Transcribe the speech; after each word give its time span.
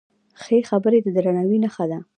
ښې 0.41 0.57
خبرې 0.69 0.99
د 1.03 1.07
درناوي 1.15 1.57
نښه 1.63 1.85
ده. 1.91 1.99